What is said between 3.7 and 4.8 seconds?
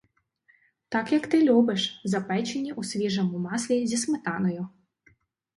зі сметаною.